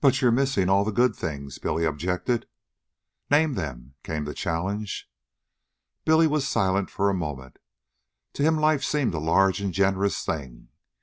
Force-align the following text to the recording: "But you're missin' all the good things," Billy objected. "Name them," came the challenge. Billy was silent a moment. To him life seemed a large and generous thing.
"But 0.00 0.22
you're 0.22 0.30
missin' 0.30 0.70
all 0.70 0.86
the 0.86 0.90
good 0.90 1.14
things," 1.14 1.58
Billy 1.58 1.84
objected. 1.84 2.46
"Name 3.30 3.56
them," 3.56 3.94
came 4.02 4.24
the 4.24 4.32
challenge. 4.32 5.06
Billy 6.06 6.26
was 6.26 6.48
silent 6.48 6.90
a 6.98 7.12
moment. 7.12 7.58
To 8.32 8.42
him 8.42 8.56
life 8.56 8.82
seemed 8.82 9.12
a 9.12 9.18
large 9.18 9.60
and 9.60 9.74
generous 9.74 10.24
thing. 10.24 10.70